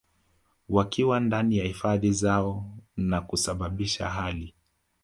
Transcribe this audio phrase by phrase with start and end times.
[0.69, 2.65] wakiwa ndani ya hifadhi zao
[2.97, 4.53] na kusababisha hali